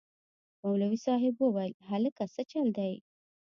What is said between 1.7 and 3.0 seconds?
هلکه سه چل دې.